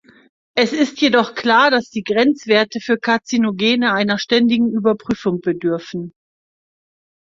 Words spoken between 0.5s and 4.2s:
Es ist jedoch klar, dass die Grenzwerte für Karzinogene einer